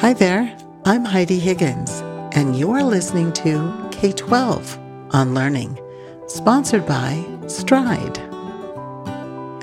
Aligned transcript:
Hi 0.00 0.12
there, 0.12 0.56
I'm 0.84 1.04
Heidi 1.04 1.40
Higgins, 1.40 1.90
and 2.30 2.56
you're 2.56 2.84
listening 2.84 3.32
to 3.32 3.88
K 3.90 4.12
12 4.12 4.78
on 5.10 5.34
Learning, 5.34 5.76
sponsored 6.28 6.86
by 6.86 7.26
Stride. 7.48 8.16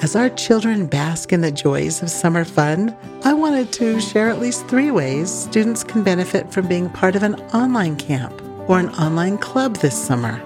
As 0.04 0.14
our 0.14 0.30
children 0.32 0.88
bask 0.88 1.32
in 1.32 1.40
the 1.40 1.54
joys 1.54 2.04
of 2.04 2.10
summer 2.10 2.44
fun, 2.44 2.94
I 3.24 3.32
wanted 3.32 3.72
to 3.74 4.02
share 4.02 4.28
at 4.28 4.42
least 4.42 4.68
three 4.68 4.92
ways 4.92 5.32
students 5.32 5.86
can 5.86 6.04
benefit 6.04 6.52
from 6.52 6.68
being 6.68 6.90
part 6.90 7.16
of 7.16 7.24
an 7.24 7.36
online 7.54 7.96
camp 7.96 8.34
or 8.68 8.78
an 8.78 8.90
online 8.96 9.38
club 9.38 9.78
this 9.78 9.98
summer. 9.98 10.42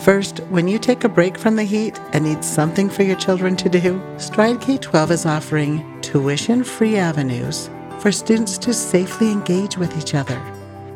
First, 0.00 0.40
when 0.50 0.68
you 0.68 0.78
take 0.78 1.04
a 1.04 1.08
break 1.08 1.38
from 1.38 1.56
the 1.56 1.64
heat 1.64 1.98
and 2.12 2.24
need 2.24 2.44
something 2.44 2.90
for 2.90 3.02
your 3.02 3.16
children 3.16 3.56
to 3.56 3.70
do, 3.70 3.98
Stride 4.18 4.60
K 4.60 4.76
12 4.76 5.10
is 5.10 5.24
offering 5.24 6.02
tuition 6.02 6.62
free 6.62 6.98
avenues 6.98 7.70
for 8.00 8.12
students 8.12 8.58
to 8.58 8.74
safely 8.74 9.30
engage 9.30 9.76
with 9.76 9.96
each 9.98 10.14
other. 10.14 10.40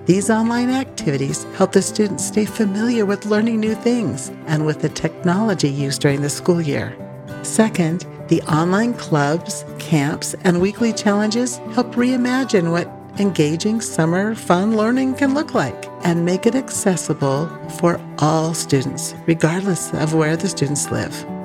These 0.06 0.30
online 0.30 0.70
activities 0.70 1.44
help 1.54 1.72
the 1.72 1.82
students 1.82 2.26
stay 2.26 2.44
familiar 2.44 3.06
with 3.06 3.26
learning 3.26 3.60
new 3.60 3.74
things 3.74 4.30
and 4.46 4.66
with 4.66 4.80
the 4.80 4.88
technology 4.88 5.68
used 5.68 6.00
during 6.00 6.22
the 6.22 6.30
school 6.30 6.60
year. 6.60 6.96
Second, 7.42 8.06
the 8.28 8.42
online 8.42 8.94
clubs, 8.94 9.64
camps, 9.78 10.34
and 10.44 10.60
weekly 10.60 10.92
challenges 10.92 11.58
help 11.74 11.94
reimagine 11.94 12.70
what 12.70 12.90
engaging 13.20 13.80
summer 13.80 14.34
fun 14.34 14.76
learning 14.76 15.14
can 15.14 15.34
look 15.34 15.54
like 15.54 15.86
and 16.04 16.24
make 16.24 16.46
it 16.46 16.54
accessible 16.54 17.46
for 17.78 18.00
all 18.18 18.54
students, 18.54 19.14
regardless 19.26 19.92
of 19.94 20.14
where 20.14 20.36
the 20.36 20.48
students 20.48 20.90
live. 20.90 21.39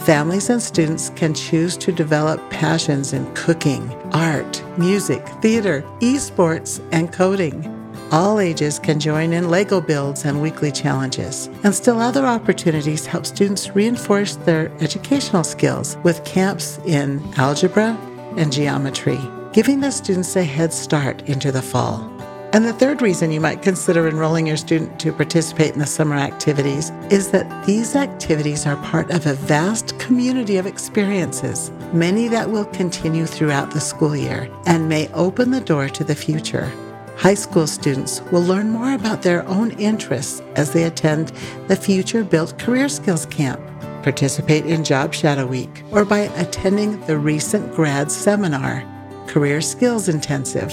Families 0.00 0.48
and 0.48 0.62
students 0.62 1.10
can 1.10 1.34
choose 1.34 1.76
to 1.76 1.92
develop 1.92 2.40
passions 2.50 3.12
in 3.12 3.32
cooking, 3.34 3.92
art, 4.12 4.62
music, 4.78 5.26
theater, 5.42 5.82
esports, 6.00 6.80
and 6.92 7.12
coding. 7.12 7.74
All 8.10 8.40
ages 8.40 8.78
can 8.78 8.98
join 8.98 9.34
in 9.34 9.50
Lego 9.50 9.82
builds 9.82 10.24
and 10.24 10.40
weekly 10.40 10.72
challenges. 10.72 11.48
And 11.62 11.74
still 11.74 12.00
other 12.00 12.24
opportunities 12.24 13.04
help 13.04 13.26
students 13.26 13.74
reinforce 13.74 14.36
their 14.36 14.72
educational 14.80 15.44
skills 15.44 15.98
with 16.04 16.24
camps 16.24 16.78
in 16.86 17.22
algebra 17.36 17.98
and 18.38 18.50
geometry, 18.50 19.20
giving 19.52 19.80
the 19.80 19.90
students 19.90 20.36
a 20.36 20.44
head 20.44 20.72
start 20.72 21.20
into 21.28 21.52
the 21.52 21.60
fall. 21.60 22.17
And 22.54 22.64
the 22.64 22.72
third 22.72 23.02
reason 23.02 23.30
you 23.30 23.42
might 23.42 23.60
consider 23.60 24.08
enrolling 24.08 24.46
your 24.46 24.56
student 24.56 24.98
to 25.00 25.12
participate 25.12 25.74
in 25.74 25.80
the 25.80 25.86
summer 25.86 26.16
activities 26.16 26.90
is 27.10 27.30
that 27.30 27.66
these 27.66 27.94
activities 27.94 28.66
are 28.66 28.76
part 28.76 29.10
of 29.10 29.26
a 29.26 29.34
vast 29.34 29.98
community 29.98 30.56
of 30.56 30.66
experiences, 30.66 31.70
many 31.92 32.26
that 32.28 32.50
will 32.50 32.64
continue 32.64 33.26
throughout 33.26 33.70
the 33.70 33.80
school 33.80 34.16
year 34.16 34.50
and 34.64 34.88
may 34.88 35.08
open 35.12 35.50
the 35.50 35.60
door 35.60 35.90
to 35.90 36.04
the 36.04 36.14
future. 36.14 36.72
High 37.18 37.34
school 37.34 37.66
students 37.66 38.22
will 38.32 38.42
learn 38.42 38.70
more 38.70 38.94
about 38.94 39.20
their 39.20 39.46
own 39.46 39.72
interests 39.72 40.40
as 40.56 40.72
they 40.72 40.84
attend 40.84 41.32
the 41.66 41.76
Future 41.76 42.24
Built 42.24 42.58
Career 42.58 42.88
Skills 42.88 43.26
Camp, 43.26 43.60
participate 44.02 44.64
in 44.64 44.84
Job 44.84 45.12
Shadow 45.12 45.44
Week, 45.44 45.82
or 45.90 46.06
by 46.06 46.20
attending 46.20 46.98
the 47.06 47.18
recent 47.18 47.74
grad 47.74 48.10
seminar, 48.10 48.84
Career 49.26 49.60
Skills 49.60 50.08
Intensive. 50.08 50.72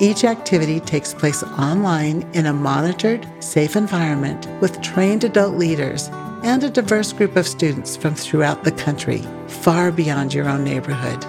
Each 0.00 0.22
activity 0.22 0.78
takes 0.78 1.12
place 1.12 1.42
online 1.42 2.22
in 2.32 2.46
a 2.46 2.52
monitored, 2.52 3.26
safe 3.42 3.74
environment 3.74 4.46
with 4.60 4.80
trained 4.80 5.24
adult 5.24 5.56
leaders 5.56 6.08
and 6.44 6.62
a 6.62 6.70
diverse 6.70 7.12
group 7.12 7.34
of 7.34 7.48
students 7.48 7.96
from 7.96 8.14
throughout 8.14 8.62
the 8.62 8.70
country, 8.70 9.24
far 9.48 9.90
beyond 9.90 10.32
your 10.32 10.48
own 10.48 10.62
neighborhood. 10.62 11.24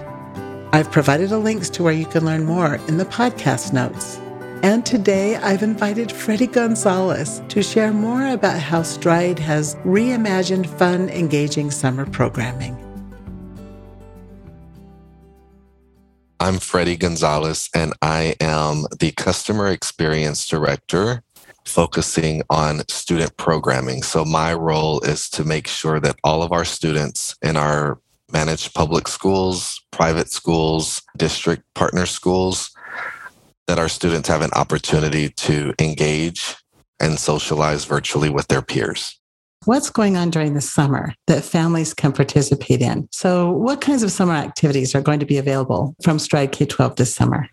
I've 0.72 0.92
provided 0.92 1.30
the 1.30 1.40
links 1.40 1.72
to 1.72 1.84
where 1.84 1.94
you 1.94 2.06
can 2.06 2.26
learn 2.26 2.46
more 2.46 2.76
in 2.88 2.98
the 2.98 3.06
podcast 3.06 3.74
notes. 3.74 4.18
And 4.62 4.86
today 4.86 5.38
I've 5.38 5.64
invited 5.64 6.12
Freddie 6.12 6.46
Gonzalez 6.46 7.42
to 7.50 7.64
share 7.64 7.92
more 7.92 8.28
about 8.28 8.60
how 8.60 8.84
Stride 8.84 9.40
has 9.40 9.76
reimagined 9.78 10.68
fun, 10.78 11.10
engaging 11.10 11.72
summer 11.72 12.06
programming. 12.06 12.89
I'm 16.42 16.60
Freddie 16.60 16.96
Gonzalez, 16.96 17.70
and 17.76 17.92
I 18.02 18.34
am 18.40 18.86
the 18.98 19.12
Customer 19.12 19.68
Experience 19.68 20.48
Director 20.48 21.22
focusing 21.66 22.44
on 22.50 22.88
student 22.88 23.36
programming. 23.36 24.04
So, 24.04 24.24
my 24.24 24.54
role 24.54 25.02
is 25.02 25.30
to 25.32 25.44
make 25.44 25.68
sure 25.68 26.00
that 26.00 26.16
all 26.24 26.42
of 26.42 26.54
our 26.54 26.64
students 26.64 27.36
in 27.42 27.58
our 27.58 28.00
managed 28.32 28.74
public 28.74 29.10
schools, 29.10 29.82
private 29.92 30.32
schools, 30.32 31.02
district 31.18 31.64
partner 31.74 32.06
schools 32.06 32.72
that 33.68 33.78
our 33.78 33.90
students 33.90 34.30
have 34.30 34.42
an 34.42 34.52
opportunity 34.54 35.30
to 35.30 35.74
engage 35.78 36.56
and 37.02 37.20
socialize 37.20 37.84
virtually 37.84 38.30
with 38.30 38.48
their 38.48 38.62
peers. 38.62 39.19
What's 39.66 39.90
going 39.90 40.16
on 40.16 40.30
during 40.30 40.54
the 40.54 40.62
summer 40.62 41.14
that 41.28 41.44
families 41.44 41.94
can 41.94 42.14
participate 42.14 42.82
in? 42.82 43.10
So, 43.12 43.52
what 43.52 43.82
kinds 43.82 44.04
of 44.04 44.12
summer 44.12 44.34
activities 44.34 44.96
are 44.96 45.02
going 45.02 45.20
to 45.20 45.26
be 45.26 45.38
available 45.38 45.96
from 46.02 46.18
Stride 46.18 46.54
K 46.54 46.66
12 46.66 46.96
this 46.96 47.14
summer? 47.14 47.50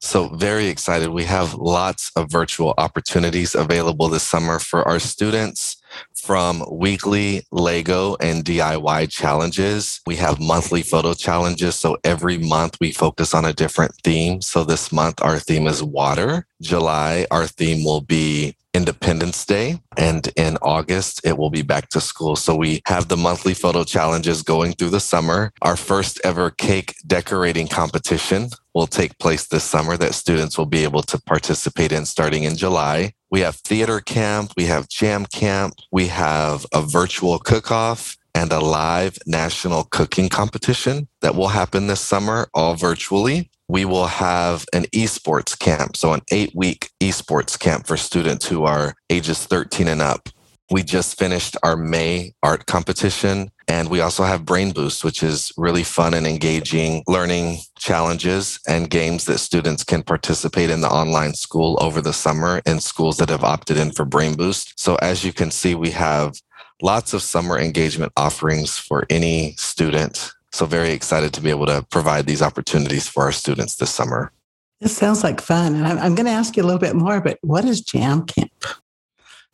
So, 0.00 0.28
very 0.36 0.68
excited. 0.68 1.10
We 1.10 1.24
have 1.24 1.54
lots 1.54 2.12
of 2.14 2.30
virtual 2.30 2.74
opportunities 2.78 3.56
available 3.56 4.08
this 4.08 4.22
summer 4.22 4.60
for 4.60 4.86
our 4.86 5.00
students 5.00 5.76
from 6.14 6.64
weekly 6.70 7.44
Lego 7.50 8.16
and 8.20 8.44
DIY 8.44 9.10
challenges. 9.10 10.00
We 10.06 10.16
have 10.16 10.40
monthly 10.40 10.82
photo 10.82 11.14
challenges. 11.14 11.76
So 11.76 11.96
every 12.04 12.38
month 12.38 12.76
we 12.80 12.92
focus 12.92 13.34
on 13.34 13.44
a 13.44 13.52
different 13.52 13.94
theme. 14.04 14.40
So 14.40 14.64
this 14.64 14.92
month 14.92 15.20
our 15.22 15.38
theme 15.38 15.66
is 15.66 15.82
water. 15.82 16.46
July, 16.60 17.26
our 17.30 17.46
theme 17.46 17.84
will 17.84 18.00
be 18.02 18.54
Independence 18.74 19.44
Day. 19.44 19.78
And 19.96 20.28
in 20.36 20.56
August, 20.62 21.20
it 21.24 21.36
will 21.36 21.50
be 21.50 21.62
back 21.62 21.88
to 21.90 22.00
school. 22.00 22.36
So 22.36 22.54
we 22.54 22.82
have 22.86 23.08
the 23.08 23.16
monthly 23.16 23.54
photo 23.54 23.84
challenges 23.84 24.42
going 24.42 24.72
through 24.72 24.90
the 24.90 25.00
summer. 25.00 25.52
Our 25.62 25.76
first 25.76 26.20
ever 26.24 26.50
cake 26.50 26.94
decorating 27.06 27.68
competition 27.68 28.50
will 28.74 28.86
take 28.86 29.18
place 29.18 29.46
this 29.48 29.64
summer 29.64 29.96
that 29.96 30.14
students 30.14 30.56
will 30.56 30.66
be 30.66 30.84
able 30.84 31.02
to 31.02 31.20
participate 31.20 31.92
in 31.92 32.06
starting 32.06 32.44
in 32.44 32.56
July. 32.56 33.12
We 33.30 33.40
have 33.40 33.56
theater 33.56 34.00
camp, 34.00 34.52
we 34.56 34.64
have 34.64 34.88
jam 34.88 35.26
camp, 35.26 35.74
we 35.90 36.06
have 36.08 36.66
a 36.72 36.82
virtual 36.82 37.38
cook 37.38 37.70
off 37.70 38.16
and 38.34 38.52
a 38.52 38.60
live 38.60 39.18
national 39.26 39.84
cooking 39.84 40.28
competition 40.28 41.08
that 41.20 41.34
will 41.34 41.48
happen 41.48 41.88
this 41.88 42.00
summer, 42.00 42.48
all 42.54 42.74
virtually 42.74 43.49
we 43.70 43.84
will 43.84 44.06
have 44.06 44.66
an 44.72 44.84
esports 44.86 45.56
camp. 45.56 45.96
So, 45.96 46.12
an 46.12 46.22
eight 46.32 46.52
week 46.54 46.90
esports 47.00 47.58
camp 47.58 47.86
for 47.86 47.96
students 47.96 48.46
who 48.46 48.64
are 48.64 48.94
ages 49.08 49.46
13 49.46 49.86
and 49.86 50.02
up. 50.02 50.28
We 50.72 50.82
just 50.82 51.18
finished 51.18 51.56
our 51.62 51.76
May 51.76 52.34
art 52.42 52.66
competition. 52.66 53.50
And 53.68 53.88
we 53.88 54.00
also 54.00 54.24
have 54.24 54.44
Brain 54.44 54.72
Boost, 54.72 55.04
which 55.04 55.22
is 55.22 55.52
really 55.56 55.84
fun 55.84 56.14
and 56.14 56.26
engaging 56.26 57.04
learning 57.06 57.58
challenges 57.78 58.58
and 58.66 58.90
games 58.90 59.26
that 59.26 59.38
students 59.38 59.84
can 59.84 60.02
participate 60.02 60.70
in 60.70 60.80
the 60.80 60.90
online 60.90 61.34
school 61.34 61.78
over 61.80 62.00
the 62.00 62.12
summer 62.12 62.60
in 62.66 62.80
schools 62.80 63.18
that 63.18 63.28
have 63.28 63.44
opted 63.44 63.76
in 63.76 63.92
for 63.92 64.04
Brain 64.04 64.34
Boost. 64.34 64.78
So, 64.80 64.96
as 64.96 65.24
you 65.24 65.32
can 65.32 65.52
see, 65.52 65.76
we 65.76 65.90
have 65.90 66.34
lots 66.82 67.12
of 67.12 67.22
summer 67.22 67.56
engagement 67.56 68.12
offerings 68.16 68.78
for 68.78 69.06
any 69.10 69.54
student 69.58 70.32
so, 70.52 70.66
very 70.66 70.90
excited 70.92 71.32
to 71.34 71.40
be 71.40 71.50
able 71.50 71.66
to 71.66 71.86
provide 71.90 72.26
these 72.26 72.42
opportunities 72.42 73.06
for 73.06 73.22
our 73.22 73.32
students 73.32 73.76
this 73.76 73.90
summer. 73.90 74.32
This 74.80 74.96
sounds 74.96 75.22
like 75.22 75.40
fun. 75.40 75.74
And 75.74 75.86
I'm, 75.86 75.98
I'm 75.98 76.14
going 76.14 76.26
to 76.26 76.32
ask 76.32 76.56
you 76.56 76.62
a 76.62 76.66
little 76.66 76.80
bit 76.80 76.96
more, 76.96 77.20
but 77.20 77.38
what 77.42 77.64
is 77.64 77.80
Jam 77.80 78.24
Camp? 78.24 78.50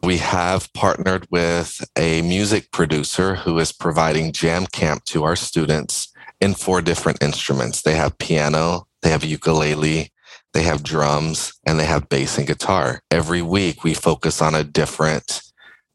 We 0.02 0.18
have 0.18 0.72
partnered 0.72 1.26
with 1.30 1.84
a 1.98 2.22
music 2.22 2.70
producer 2.70 3.34
who 3.34 3.58
is 3.58 3.72
providing 3.72 4.32
Jam 4.32 4.66
Camp 4.66 5.04
to 5.06 5.24
our 5.24 5.36
students 5.36 6.12
in 6.40 6.54
four 6.54 6.80
different 6.80 7.22
instruments. 7.22 7.82
They 7.82 7.94
have 7.94 8.18
piano, 8.18 8.86
they 9.02 9.10
have 9.10 9.24
ukulele, 9.24 10.12
they 10.52 10.62
have 10.62 10.82
drums, 10.82 11.54
and 11.66 11.78
they 11.78 11.86
have 11.86 12.08
bass 12.08 12.38
and 12.38 12.46
guitar. 12.46 13.00
Every 13.10 13.42
week, 13.42 13.84
we 13.84 13.94
focus 13.94 14.40
on 14.40 14.54
a 14.54 14.64
different 14.64 15.42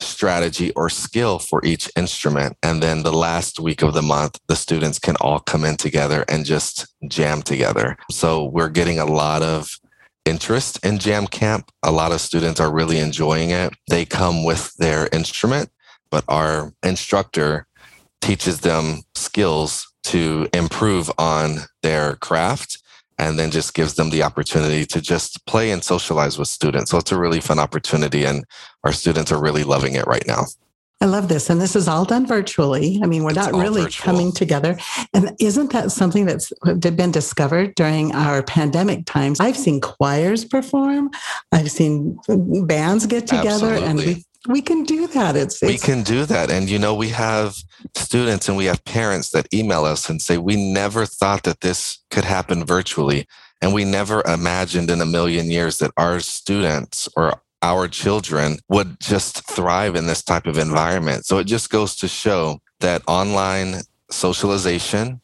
strategy 0.02 0.72
or 0.74 0.90
skill 0.90 1.40
for 1.40 1.64
each 1.64 1.90
instrument. 1.96 2.58
And 2.64 2.82
then 2.82 3.04
the 3.04 3.14
last 3.14 3.60
week 3.60 3.82
of 3.82 3.94
the 3.94 4.02
month, 4.02 4.40
the 4.48 4.56
students 4.56 5.00
can 5.00 5.16
all 5.18 5.40
come 5.40 5.66
in 5.66 5.78
together 5.78 6.26
and 6.28 6.46
just 6.46 6.88
jam 7.08 7.42
together. 7.42 7.98
So 8.10 8.46
we're 8.46 8.70
getting 8.70 9.00
a 9.00 9.06
lot 9.06 9.42
of 9.42 9.70
interest 10.26 10.84
in 10.86 11.00
Jam 11.00 11.28
Camp. 11.28 11.72
A 11.84 11.92
lot 11.92 12.12
of 12.12 12.22
students 12.22 12.60
are 12.60 12.72
really 12.72 13.00
enjoying 13.00 13.50
it. 13.50 13.74
They 13.90 14.06
come 14.06 14.44
with 14.44 14.74
their 14.78 15.08
instrument, 15.12 15.70
but 16.10 16.24
our 16.28 16.74
instructor 16.84 17.66
teaches 18.22 18.60
them 18.60 19.02
skills 19.16 19.88
to 20.04 20.48
improve 20.54 21.12
on 21.18 21.58
their 21.82 22.16
craft 22.16 22.81
and 23.22 23.38
then 23.38 23.52
just 23.52 23.76
gives 23.76 23.94
them 23.94 24.10
the 24.10 24.24
opportunity 24.24 24.84
to 24.84 25.00
just 25.00 25.46
play 25.46 25.70
and 25.70 25.84
socialize 25.84 26.40
with 26.40 26.48
students. 26.48 26.90
So 26.90 26.98
it's 26.98 27.12
a 27.12 27.20
really 27.20 27.40
fun 27.40 27.60
opportunity, 27.60 28.26
and 28.26 28.44
our 28.84 28.92
students 28.92 29.32
are 29.32 29.40
really 29.40 29.64
loving 29.64 29.94
it 29.94 30.08
right 30.08 30.26
now. 30.26 30.46
I 31.02 31.06
love 31.06 31.30
this. 31.30 31.50
And 31.50 31.62
this 31.62 31.76
is 31.76 31.88
all 31.88 32.06
done 32.06 32.28
virtually. 32.28 33.00
I 33.04 33.08
mean, 33.08 33.24
we're 33.24 33.30
It's 33.30 33.38
not 33.38 33.54
really 33.54 33.84
virtual. 33.84 34.04
coming 34.04 34.32
together. 34.32 34.78
And 35.14 35.36
isn't 35.40 35.72
that 35.72 35.92
something 35.92 36.26
that's 36.26 36.52
been 36.80 37.12
discovered 37.12 37.74
during 37.76 38.14
our 38.14 38.44
pandemic 38.44 39.06
times? 39.06 39.40
I've 39.40 39.58
seen 39.58 39.82
choirs 39.82 40.46
perform, 40.46 41.12
I've 41.52 41.72
seen 41.72 42.20
bands 42.66 43.06
get 43.06 43.28
together, 43.28 43.74
and 43.74 44.00
we, 44.00 44.26
we 44.48 44.62
can 44.62 44.84
do 44.84 45.08
that. 45.08 45.36
It's, 45.36 45.62
we 45.62 45.78
can 45.78 46.04
do 46.04 46.26
that. 46.26 46.50
And, 46.50 46.70
you 46.70 46.80
know, 46.80 46.96
we 46.96 47.10
have 47.10 47.56
students 47.96 48.48
and 48.48 48.58
we 48.58 48.66
have 48.66 48.84
parents 48.86 49.30
that 49.32 49.54
email 49.54 49.86
us 49.86 50.10
and 50.10 50.22
say, 50.22 50.38
we 50.38 50.56
never 50.74 51.06
thought 51.06 51.44
that 51.44 51.62
this 51.62 52.00
could 52.10 52.24
happen 52.24 52.66
virtually. 52.66 53.28
And 53.62 53.74
we 53.74 53.86
never 53.86 54.24
imagined 54.26 54.90
in 54.90 55.02
a 55.02 55.06
million 55.06 55.52
years 55.52 55.78
that 55.78 55.92
our 55.98 56.20
students 56.20 57.08
or 57.16 57.42
our 57.62 57.88
children 57.88 58.58
would 58.70 59.00
just 59.00 59.48
thrive 59.48 59.96
in 59.96 60.08
this 60.08 60.24
type 60.24 60.48
of 60.48 60.58
environment. 60.58 61.26
So 61.26 61.38
it 61.38 61.46
just 61.46 61.70
goes 61.70 61.96
to 61.98 62.08
show 62.08 62.60
that 62.80 63.04
online 63.08 63.82
socialization 64.10 65.22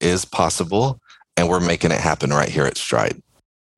is 0.00 0.26
possible 0.26 1.00
and 1.38 1.48
we're 1.48 1.60
making 1.60 1.92
it 1.92 2.00
happen 2.00 2.30
right 2.30 2.50
here 2.50 2.66
at 2.66 2.76
Stride. 2.76 3.22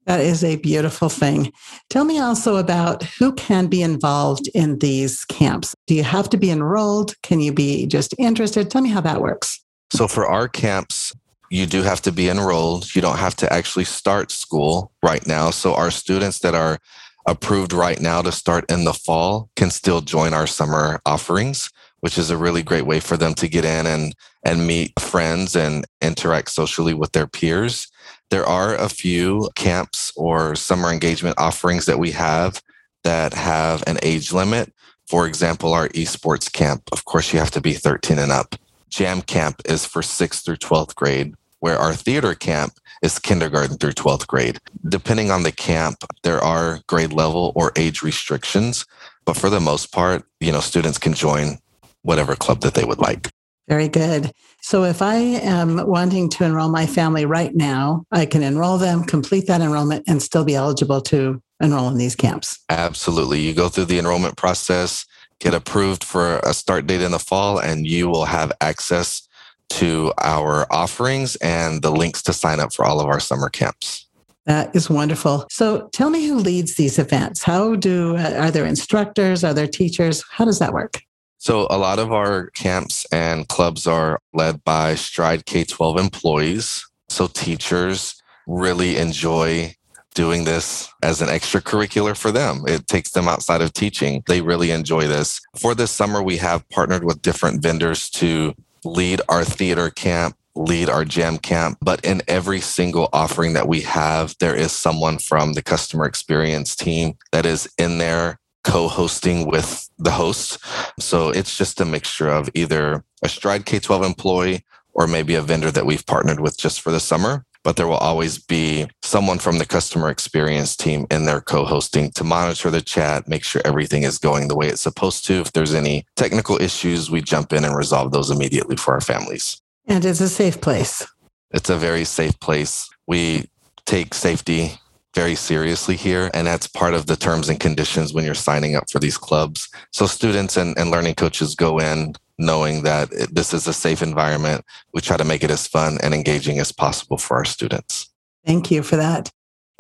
That 0.07 0.21
is 0.21 0.45
a 0.45 0.57
beautiful 0.57 1.09
thing. 1.09 1.53
Tell 1.89 2.05
me 2.05 2.19
also 2.19 2.57
about 2.57 3.03
who 3.03 3.33
can 3.35 3.67
be 3.67 3.83
involved 3.83 4.49
in 4.55 4.79
these 4.79 5.25
camps. 5.25 5.75
Do 5.87 5.95
you 5.95 6.03
have 6.05 6.29
to 6.31 6.37
be 6.37 6.51
enrolled? 6.51 7.15
Can 7.23 7.41
you 7.41 7.53
be 7.53 7.87
just 7.87 8.15
interested? 8.19 8.71
Tell 8.71 8.83
me 8.83 8.91
how 8.91 9.01
that 9.01 9.23
works. 9.23 9.61
So 9.93 10.07
for 10.07 10.27
our 10.27 10.49
camps, 10.49 11.13
you 11.51 11.67
do 11.67 11.83
have 11.83 12.03
to 12.03 12.13
be 12.13 12.29
enrolled. 12.29 12.95
You 12.95 13.01
don't 13.01 13.19
have 13.19 13.37
to 13.37 13.53
actually 13.53 13.85
start 13.85 14.31
school 14.31 14.93
right 15.03 15.27
now. 15.27 15.51
So 15.51 15.75
our 15.75 15.91
students 15.91 16.41
that 16.41 16.55
are 16.55 16.79
approved 17.27 17.73
right 17.73 18.01
now 18.01 18.21
to 18.23 18.33
start 18.33 18.71
in 18.71 18.85
the 18.85 18.93
fall 18.93 19.49
can 19.57 19.71
still 19.71 20.01
join 20.01 20.35
our 20.35 20.47
summer 20.47 21.01
offerings, 21.07 21.71
which 22.01 22.19
is 22.19 22.31
a 22.31 22.37
really 22.37 22.63
great 22.63 22.87
way 22.87 23.01
for 23.01 23.17
them 23.17 23.35
to 23.35 23.49
get 23.49 23.65
in 23.65 23.87
and 23.87 24.15
and 24.45 24.67
meet 24.67 24.93
friends 25.01 25.57
and 25.57 25.87
interact 26.03 26.51
socially 26.51 26.93
with 26.93 27.13
their 27.13 27.27
peers. 27.27 27.89
There 28.31 28.47
are 28.47 28.75
a 28.75 28.89
few 28.89 29.51
camps 29.55 30.13
or 30.17 30.55
summer 30.57 30.91
engagement 30.91 31.39
offerings 31.39 31.87
that 31.87 31.99
we 31.99 32.11
have 32.13 32.63
that 33.05 33.35
have 33.35 33.85
an 33.87 33.99
age 34.03 34.33
limit. 34.33 34.73
For 35.07 35.27
example, 35.27 35.75
our 35.75 35.89
esports 35.91 36.51
camp, 36.51 36.83
of 36.93 37.05
course, 37.05 37.33
you 37.33 37.39
have 37.39 37.51
to 37.53 37.61
be 37.61 37.75
13 37.75 38.19
and 38.19 38.33
up. 38.33 38.57
Jam 38.89 39.23
camp 39.23 39.61
is 39.67 39.85
for 39.85 40.03
6th 40.03 40.45
through 40.45 40.57
12th 40.57 40.95
grade, 40.95 41.35
where 41.61 41.79
our 41.79 41.95
theater 41.95 42.35
camp 42.35 42.75
is 43.03 43.19
kindergarten 43.19 43.77
through 43.77 43.93
12th 43.93 44.27
grade. 44.27 44.59
Depending 44.89 45.31
on 45.31 45.43
the 45.43 45.53
camp, 45.53 45.99
there 46.23 46.41
are 46.41 46.81
grade 46.87 47.13
level 47.13 47.53
or 47.55 47.73
age 47.77 48.03
restrictions, 48.03 48.87
but 49.25 49.37
for 49.37 49.51
the 49.51 49.61
most 49.61 49.93
part, 49.93 50.25
you 50.41 50.53
know, 50.53 50.61
students 50.61 50.99
can 50.99 51.13
join 51.13 51.59
whatever 52.03 52.37
club 52.37 52.61
that 52.61 52.75
they 52.75 52.85
would 52.85 52.99
like. 52.99 53.31
Very 53.69 53.89
good. 53.89 54.33
So 54.65 54.85
if 54.85 55.03
I 55.03 55.17
am 55.17 55.87
wanting 55.87 56.31
to 56.31 56.45
enroll 56.45 56.71
my 56.71 56.87
family 56.87 57.27
right 57.27 57.55
now, 57.55 58.07
I 58.11 58.25
can 58.25 58.43
enroll 58.43 58.79
them, 58.79 59.05
complete 59.05 59.47
that 59.47 59.61
enrollment, 59.61 60.05
and 60.09 60.23
still 60.23 60.43
be 60.43 60.55
eligible 60.55 61.03
to 61.03 61.43
enroll 61.61 61.89
in 61.89 61.99
these 61.99 62.17
camps. 62.17 62.61
Absolutely. 62.71 63.41
You 63.41 63.53
go 63.53 63.69
through 63.69 63.85
the 63.85 63.99
enrollment 63.99 64.39
process, 64.39 65.05
get 65.39 65.53
approved 65.53 66.03
for 66.03 66.39
a 66.39 66.55
start 66.55 66.87
date 66.87 67.03
in 67.03 67.11
the 67.11 67.19
fall, 67.19 67.59
and 67.59 67.87
you 67.87 68.09
will 68.09 68.25
have 68.25 68.53
access 68.63 69.29
to 69.69 70.15
our 70.23 70.67
offerings 70.73 71.37
and 71.37 71.83
the 71.83 71.91
links 71.91 72.23
to 72.23 72.33
sign 72.33 72.59
up 72.59 72.73
for 72.73 72.87
all 72.87 73.01
of 73.01 73.07
our 73.07 73.21
summer 73.21 73.51
camps. 73.51 74.07
That 74.47 74.75
is 74.75 74.89
wonderful. 74.89 75.47
So 75.51 75.91
tell 75.93 76.09
me 76.09 76.27
who 76.27 76.37
leads 76.37 76.77
these 76.77 76.99
events. 76.99 77.43
How 77.43 77.77
do, 77.77 78.17
uh, 78.17 78.33
are 78.39 78.51
there 78.51 78.65
instructors? 78.65 79.45
Are 79.45 79.53
there 79.53 79.69
teachers? 79.69 80.25
How 80.31 80.47
does 80.47 80.59
that 80.59 80.73
work? 80.73 81.03
So, 81.45 81.67
a 81.69 81.77
lot 81.77 81.99
of 81.99 82.11
our 82.11 82.47
camps 82.55 83.05
and 83.13 83.47
clubs 83.49 83.87
are 83.87 84.19
led 84.33 84.65
by 84.65 84.95
Stride 84.95 85.45
K 85.45 85.63
12 85.63 85.99
employees. 85.99 86.87
So, 87.11 87.27
teachers 87.27 88.15
really 88.47 88.97
enjoy 88.97 89.75
doing 90.15 90.45
this 90.45 90.89
as 91.03 91.21
an 91.21 91.29
extracurricular 91.29 92.17
for 92.17 92.33
them. 92.33 92.65
It 92.67 92.87
takes 92.87 93.11
them 93.11 93.29
outside 93.29 93.61
of 93.61 93.75
teaching. 93.75 94.23
They 94.27 94.41
really 94.41 94.71
enjoy 94.71 95.07
this. 95.07 95.39
For 95.55 95.75
this 95.75 95.91
summer, 95.91 96.23
we 96.23 96.39
have 96.39 96.67
partnered 96.71 97.05
with 97.05 97.21
different 97.21 97.63
vendors 97.63 98.09
to 98.13 98.55
lead 98.83 99.21
our 99.29 99.45
theater 99.45 99.91
camp, 99.91 100.37
lead 100.55 100.89
our 100.89 101.05
jam 101.05 101.37
camp. 101.37 101.77
But 101.83 102.03
in 102.07 102.23
every 102.27 102.61
single 102.63 103.11
offering 103.13 103.53
that 103.53 103.69
we 103.69 103.83
have, 103.83 104.35
there 104.41 104.57
is 104.57 104.73
someone 104.73 105.19
from 105.19 105.53
the 105.53 105.63
customer 105.63 106.07
experience 106.07 106.75
team 106.75 107.19
that 107.33 107.45
is 107.45 107.69
in 107.77 107.99
there 107.99 108.39
co-hosting 108.65 109.47
with 109.47 109.89
the 109.99 110.11
host. 110.11 110.59
So 110.99 111.29
it's 111.29 111.57
just 111.57 111.81
a 111.81 111.85
mixture 111.85 112.29
of 112.29 112.49
either 112.55 113.05
a 113.23 113.29
Stride 113.29 113.67
K-12 113.67 114.05
employee 114.05 114.65
or 114.93 115.07
maybe 115.07 115.35
a 115.35 115.43
vendor 115.43 115.71
that 115.71 115.87
we've 115.87 116.07
partnered 116.07 116.41
with 116.41 116.59
just 116.59 116.81
for 116.81 116.91
the 116.91 117.01
summer. 117.01 117.45
But 117.63 117.77
there 117.77 117.89
will 117.89 117.95
always 117.95 118.39
be 118.39 118.87
someone 119.03 119.39
from 119.39 119.57
the 119.57 119.65
customer 119.65 120.11
experience 120.11 120.77
team 120.77 121.07
in 121.11 121.25
there 121.25 121.41
co-hosting 121.41 122.11
to 122.13 122.25
monitor 122.25 122.71
the 122.71 122.83
chat, 122.83 123.27
make 123.27 123.43
sure 123.43 123.63
everything 123.65 124.03
is 124.03 124.19
going 124.19 124.49
the 124.49 124.57
way 124.57 124.69
it's 124.69 124.83
supposed 124.83 125.25
to. 125.27 125.41
If 125.41 125.53
there's 125.53 125.73
any 125.73 126.05
technical 126.15 126.61
issues, 126.61 127.11
we 127.11 127.23
jump 127.23 127.55
in 127.55 127.65
and 127.65 127.75
resolve 127.75 128.13
those 128.13 128.31
immediately 128.31 128.77
for 128.77 128.93
our 128.93 129.01
families. 129.01 129.63
And 129.87 130.05
it's 130.05 130.21
a 130.21 130.29
safe 130.29 130.61
place. 130.61 131.07
It's 131.53 131.71
a 131.71 131.77
very 131.77 132.05
safe 132.05 132.39
place. 132.39 132.89
We 133.07 133.49
take 133.87 134.13
safety 134.13 134.79
very 135.15 135.35
seriously 135.35 135.97
here, 135.97 136.31
and 136.35 136.47
that's 136.47 136.67
part 136.67 136.95
of 136.95 137.07
the 137.07 137.17
terms 137.17 137.49
and 137.49 137.61
conditions 137.61 138.13
when 138.13 138.25
you're 138.25 138.35
signing 138.35 138.77
up 138.77 138.91
for 138.91 138.99
these 138.99 139.17
clubs. 139.17 139.69
So 139.93 140.07
students 140.07 140.57
and, 140.57 140.77
and 140.79 140.91
learning 140.91 141.15
coaches 141.15 141.55
go 141.55 141.79
in 141.79 142.15
knowing 142.39 142.83
that 142.83 143.13
it, 143.13 143.35
this 143.35 143.55
is 143.55 143.67
a 143.67 143.73
safe 143.73 144.03
environment. 144.03 144.65
We 144.93 145.01
try 145.01 145.17
to 145.17 145.25
make 145.25 145.45
it 145.45 145.51
as 145.51 145.67
fun 145.67 145.99
and 146.03 146.15
engaging 146.15 146.59
as 146.59 146.73
possible 146.73 147.17
for 147.17 147.37
our 147.37 147.45
students. 147.45 148.11
Thank 148.45 148.71
you 148.71 148.83
for 148.83 148.97
that. 148.97 149.31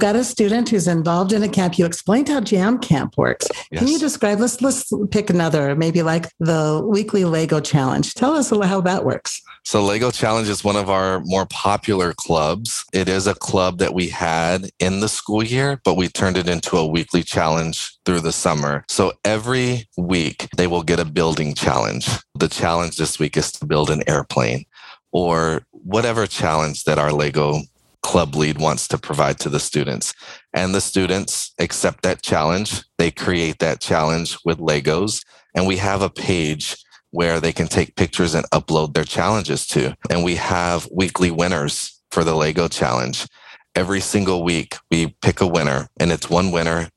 Got 0.00 0.16
a 0.16 0.24
student 0.24 0.68
who's 0.70 0.88
involved 0.88 1.32
in 1.32 1.44
a 1.44 1.48
camp. 1.48 1.78
You 1.78 1.86
explained 1.86 2.28
how 2.28 2.40
Jam 2.40 2.78
Camp 2.78 3.16
works. 3.16 3.46
Can 3.72 3.86
you 3.86 3.98
describe? 3.98 4.40
Let's 4.40 4.60
let's 4.60 4.92
pick 5.12 5.30
another, 5.30 5.76
maybe 5.76 6.02
like 6.02 6.28
the 6.40 6.84
weekly 6.84 7.24
Lego 7.24 7.60
challenge. 7.60 8.14
Tell 8.14 8.32
us 8.32 8.50
how 8.50 8.80
that 8.80 9.04
works. 9.04 9.40
So 9.66 9.82
Lego 9.82 10.10
Challenge 10.10 10.48
is 10.50 10.62
one 10.62 10.76
of 10.76 10.90
our 10.90 11.20
more 11.20 11.46
popular 11.46 12.12
clubs. 12.12 12.84
It 12.92 13.08
is 13.08 13.26
a 13.26 13.34
club 13.34 13.78
that 13.78 13.94
we 13.94 14.08
had 14.08 14.68
in 14.78 15.00
the 15.00 15.08
school 15.08 15.42
year, 15.42 15.80
but 15.84 15.96
we 15.96 16.08
turned 16.08 16.36
it 16.36 16.48
into 16.48 16.76
a 16.76 16.86
weekly 16.86 17.22
challenge 17.22 17.96
through 18.04 18.20
the 18.20 18.32
summer. 18.32 18.84
So 18.90 19.14
every 19.24 19.88
week 19.96 20.48
they 20.58 20.66
will 20.66 20.82
get 20.82 21.00
a 21.00 21.04
building 21.06 21.54
challenge. 21.54 22.06
The 22.34 22.48
challenge 22.48 22.98
this 22.98 23.18
week 23.18 23.38
is 23.38 23.50
to 23.52 23.64
build 23.64 23.88
an 23.88 24.02
airplane 24.06 24.66
or 25.12 25.64
whatever 25.70 26.26
challenge 26.26 26.84
that 26.84 26.98
our 26.98 27.10
Lego 27.10 27.60
club 28.02 28.34
lead 28.34 28.58
wants 28.58 28.86
to 28.88 28.98
provide 28.98 29.38
to 29.40 29.48
the 29.48 29.58
students. 29.58 30.12
And 30.52 30.74
the 30.74 30.80
students 30.82 31.54
accept 31.58 32.02
that 32.02 32.22
challenge. 32.22 32.82
They 32.98 33.10
create 33.10 33.60
that 33.60 33.80
challenge 33.80 34.36
with 34.44 34.58
Legos. 34.58 35.24
And 35.54 35.66
we 35.66 35.78
have 35.78 36.02
a 36.02 36.10
page 36.10 36.76
where 37.14 37.38
they 37.38 37.52
can 37.52 37.68
take 37.68 37.94
pictures 37.94 38.34
and 38.34 38.44
upload 38.50 38.92
their 38.92 39.04
challenges 39.04 39.68
to. 39.68 39.96
And 40.10 40.24
we 40.24 40.34
have 40.34 40.88
weekly 40.90 41.30
winners 41.30 42.00
for 42.10 42.24
the 42.24 42.34
Lego 42.34 42.66
challenge. 42.66 43.28
Every 43.76 44.00
single 44.00 44.42
week, 44.42 44.74
we 44.90 45.14
pick 45.22 45.40
a 45.40 45.46
winner, 45.46 45.88
and 46.00 46.10
it's 46.10 46.28
one 46.28 46.50
winner. 46.50 46.88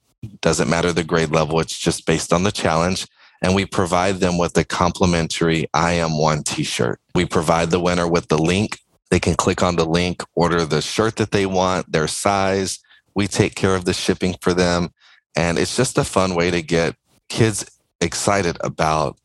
Doesn't 0.42 0.72
matter 0.72 0.92
the 0.92 1.04
grade 1.04 1.30
level, 1.30 1.60
it's 1.60 1.78
just 1.78 2.08
based 2.08 2.34
on 2.34 2.42
the 2.42 2.52
challenge. 2.52 3.06
And 3.44 3.54
we 3.54 3.68
provide 3.68 4.16
them 4.16 4.40
with 4.40 4.58
a 4.58 4.64
complimentary 4.64 5.68
I 5.76 5.94
Am 5.94 6.18
One 6.18 6.42
t 6.42 6.64
shirt. 6.64 7.00
We 7.14 7.26
provide 7.26 7.70
the 7.70 7.80
winner 7.80 8.08
with 8.08 8.28
the 8.30 8.40
link. 8.40 8.80
They 9.12 9.20
can 9.20 9.36
click 9.36 9.62
on 9.62 9.76
the 9.76 9.86
link, 9.86 10.24
order 10.34 10.66
the 10.66 10.82
shirt 10.82 11.18
that 11.18 11.30
they 11.30 11.46
want, 11.46 11.92
their 11.92 12.08
size. 12.08 12.80
We 13.14 13.28
take 13.28 13.54
care 13.54 13.76
of 13.76 13.86
the 13.86 13.94
shipping 13.94 14.36
for 14.42 14.56
them. 14.56 14.90
And 15.36 15.60
it's 15.60 15.78
just 15.78 16.00
a 16.00 16.04
fun 16.04 16.34
way 16.34 16.50
to 16.50 16.64
get 16.64 16.96
kids 17.30 17.70
excited 18.02 18.58
about 18.62 19.20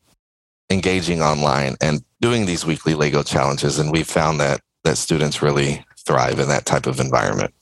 engaging 0.73 1.21
online 1.21 1.75
and 1.79 2.03
doing 2.19 2.45
these 2.45 2.65
weekly 2.65 2.95
Lego 2.95 3.23
challenges. 3.23 3.79
And 3.79 3.91
we 3.91 4.03
found 4.03 4.39
that 4.39 4.61
that 4.83 4.97
students 4.97 5.41
really 5.41 5.85
thrive 6.05 6.39
in 6.39 6.49
that 6.49 6.65
type 6.65 6.87
of 6.87 6.99
environment. 6.99 7.53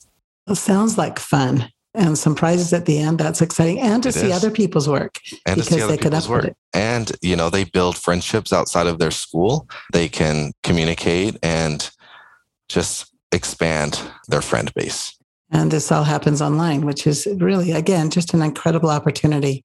It 0.48 0.56
sounds 0.56 0.98
like 0.98 1.20
fun 1.20 1.70
and 1.94 2.18
some 2.18 2.34
prizes 2.34 2.72
at 2.72 2.86
the 2.86 2.98
end. 2.98 3.18
That's 3.18 3.40
exciting. 3.40 3.78
And 3.78 4.02
to 4.02 4.08
It 4.08 4.14
see 4.14 4.30
is. 4.30 4.32
other 4.32 4.50
people's 4.50 4.88
work 4.88 5.20
And 5.46 5.58
to 5.58 5.62
see 5.62 5.76
because 5.76 5.84
other 5.84 5.96
they 5.96 6.02
could 6.02 6.12
upload 6.12 6.28
work. 6.28 6.44
it. 6.46 6.56
And, 6.72 7.12
you 7.22 7.36
know, 7.36 7.50
they 7.50 7.64
build 7.64 7.96
friendships 7.96 8.52
outside 8.52 8.86
of 8.88 8.98
their 8.98 9.10
school. 9.12 9.68
They 9.92 10.08
can 10.08 10.52
communicate 10.64 11.36
and 11.42 11.88
just 12.68 13.12
expand 13.30 14.00
their 14.28 14.42
friend 14.42 14.72
base. 14.74 15.16
And 15.50 15.70
this 15.70 15.92
all 15.92 16.04
happens 16.04 16.40
online, 16.40 16.86
which 16.86 17.06
is 17.06 17.28
really, 17.36 17.72
again, 17.72 18.10
just 18.10 18.32
an 18.34 18.42
incredible 18.42 18.90
opportunity 18.90 19.64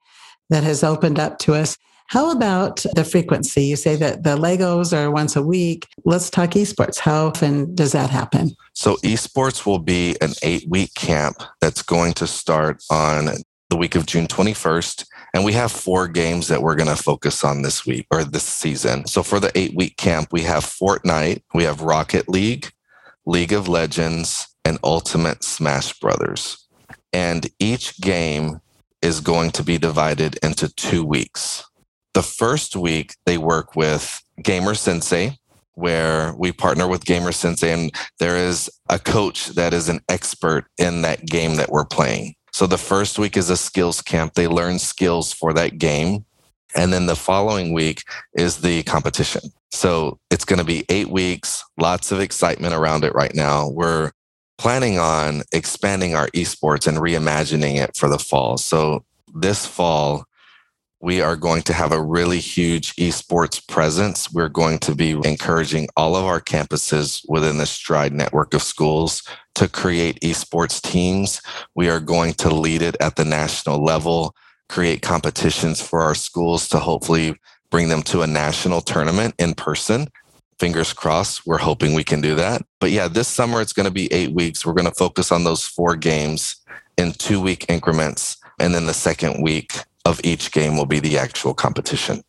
that 0.50 0.64
has 0.64 0.84
opened 0.84 1.18
up 1.18 1.40
to 1.40 1.56
us. 1.56 1.78
How 2.08 2.32
about 2.32 2.86
the 2.96 3.04
frequency? 3.04 3.66
You 3.66 3.76
say 3.76 3.98
that 3.98 4.24
the 4.24 4.38
Legos 4.38 4.98
are 4.98 5.12
once 5.12 5.36
a 5.36 5.42
week. 5.42 5.88
Let's 6.06 6.30
talk 6.30 6.52
esports. 6.52 7.00
How 7.00 7.28
often 7.28 7.76
does 7.76 7.92
that 7.92 8.10
happen? 8.10 8.52
So 8.74 8.96
esports 8.98 9.66
will 9.66 9.80
be 9.80 10.16
an 10.22 10.32
eight 10.42 10.66
week 10.70 10.94
camp 10.96 11.44
that's 11.60 11.82
going 11.82 12.14
to 12.14 12.28
start 12.28 12.82
on 12.90 13.30
the 13.70 13.76
week 13.76 13.96
of 13.96 14.06
June 14.06 14.28
21st 14.28 15.06
And 15.34 15.44
we 15.44 15.52
have 15.54 15.72
four 15.72 16.08
games 16.08 16.48
that 16.48 16.62
we're 16.62 16.76
going 16.76 16.96
to 16.96 17.02
focus 17.02 17.44
on 17.44 17.62
this 17.62 17.86
week 17.86 18.08
or 18.10 18.24
this 18.24 18.44
season. 18.44 19.06
So 19.08 19.22
for 19.22 19.42
the 19.42 19.52
eight 19.56 19.76
week 19.76 19.98
camp, 19.98 20.30
we 20.32 20.44
have 20.44 20.64
Fortnite, 20.64 21.42
we 21.54 21.66
have 21.66 21.82
Rocket 21.82 22.30
League, 22.30 22.72
League 23.26 23.52
of 23.52 23.68
Legends, 23.68 24.48
and 24.64 24.80
Ultimate 24.84 25.44
Smash 25.44 26.00
Brothers. 26.00 26.66
And 27.12 27.50
each 27.60 28.00
game 28.00 28.62
is 29.02 29.20
going 29.20 29.52
to 29.52 29.64
be 29.64 29.78
divided 29.78 30.38
into 30.42 30.74
two 30.74 31.04
weeks. 31.04 31.67
The 32.18 32.24
first 32.24 32.76
week, 32.76 33.14
they 33.28 33.38
work 33.38 33.76
with 33.76 34.24
Gamer 34.42 34.74
Sensei, 34.74 35.38
where 35.76 36.34
we 36.36 36.52
partner 36.52 36.88
with 36.88 37.06
Gamer 37.06 37.32
Sensei, 37.32 37.72
and 37.72 37.92
there 38.18 38.36
is 38.36 38.72
a 38.90 38.98
coach 38.98 39.50
that 39.50 39.72
is 39.72 39.88
an 39.88 40.00
expert 40.10 40.66
in 40.80 41.04
that 41.04 41.28
game 41.28 41.58
that 41.58 41.70
we're 41.70 41.86
playing. 41.86 42.34
So 42.52 42.66
the 42.66 42.80
first 42.80 43.20
week 43.20 43.38
is 43.38 43.52
a 43.52 43.56
skills 43.56 44.02
camp. 44.02 44.34
They 44.34 44.48
learn 44.48 44.80
skills 44.80 45.32
for 45.32 45.54
that 45.54 45.78
game. 45.78 46.26
And 46.76 46.92
then 46.92 47.06
the 47.06 47.16
following 47.16 47.72
week 47.72 48.02
is 48.36 48.62
the 48.62 48.82
competition. 48.82 49.52
So 49.70 50.18
it's 50.32 50.44
going 50.44 50.58
to 50.58 50.66
be 50.66 50.86
eight 50.90 51.10
weeks, 51.10 51.64
lots 51.78 52.12
of 52.12 52.20
excitement 52.20 52.74
around 52.74 53.04
it 53.04 53.14
right 53.14 53.36
now. 53.36 53.70
We're 53.70 54.12
planning 54.58 54.98
on 54.98 55.44
expanding 55.52 56.16
our 56.16 56.30
esports 56.30 56.88
and 56.88 56.98
reimagining 56.98 57.76
it 57.76 57.96
for 57.96 58.10
the 58.10 58.18
fall. 58.18 58.58
So 58.58 59.06
this 59.36 59.68
fall, 59.68 60.26
we 61.00 61.22
are 61.22 61.36
going 61.36 61.62
to 61.64 61.74
have 61.74 61.92
a 61.92 62.02
really 62.02 62.40
huge 62.40 62.96
esports 62.96 63.66
presence. 63.68 64.32
We're 64.32 64.50
going 64.50 64.80
to 64.80 64.96
be 64.96 65.12
encouraging 65.24 65.88
all 65.96 66.16
of 66.16 66.26
our 66.26 66.42
campuses 66.42 67.24
within 67.28 67.58
the 67.58 67.66
Stride 67.66 68.14
network 68.14 68.54
of 68.54 68.64
schools 68.64 69.24
to 69.56 69.68
create 69.68 70.20
esports 70.22 70.82
teams. 70.82 71.42
We 71.76 71.90
are 71.90 72.00
going 72.00 72.34
to 72.36 72.50
lead 72.50 72.82
it 72.82 72.98
at 73.00 73.16
the 73.16 73.26
national 73.26 73.84
level, 73.84 74.36
create 74.70 75.02
competitions 75.02 75.82
for 75.82 76.02
our 76.02 76.16
schools 76.16 76.68
to 76.70 76.80
hopefully 76.80 77.36
bring 77.70 77.90
them 77.90 78.02
to 78.04 78.22
a 78.22 78.28
national 78.28 78.82
tournament 78.82 79.36
in 79.38 79.54
person 79.54 80.08
fingers 80.60 80.94
crossed. 80.94 81.46
We're 81.46 81.58
hoping 81.58 81.94
we 81.94 82.04
can 82.04 82.22
do 82.22 82.36
that. 82.36 82.64
But 82.80 82.92
yeah, 82.92 83.08
this 83.08 83.28
summer 83.28 83.62
it's 83.62 83.74
going 83.74 83.86
to 83.86 83.92
be 83.92 84.12
eight 84.12 84.32
weeks. 84.32 84.66
We're 84.66 84.74
going 84.74 84.90
to 84.90 84.96
focus 84.96 85.32
on 85.32 85.44
those 85.44 85.66
four 85.66 85.96
games 85.96 86.58
in 86.98 87.12
two 87.14 87.42
week 87.42 87.66
increments. 87.70 88.38
And 88.60 88.74
then 88.74 88.88
the 88.88 88.94
second 88.94 89.42
week 89.42 89.74
of 90.08 90.22
each 90.24 90.52
game 90.52 90.78
will 90.78 90.86
be 90.86 91.00
the 91.00 91.18
actual 91.18 91.54
competition. 91.54 92.22